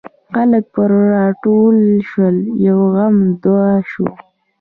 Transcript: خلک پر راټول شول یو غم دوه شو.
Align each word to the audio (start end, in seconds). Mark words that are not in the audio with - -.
خلک 0.33 0.63
پر 0.73 0.91
راټول 1.15 1.77
شول 2.09 2.37
یو 2.67 2.79
غم 2.93 3.15
دوه 3.43 3.69
شو. 3.91 4.07